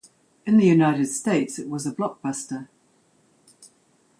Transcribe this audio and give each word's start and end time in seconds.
In 0.47 0.57
the 0.57 0.65
United 0.65 1.05
States, 1.09 1.59
it 1.59 1.69
was 1.69 1.85
a 1.85 1.91
blockbuster. 1.91 2.69